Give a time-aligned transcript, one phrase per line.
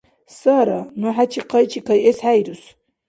[0.39, 2.63] Сара, ну хӀечи хъайчикайэс хӀейрус.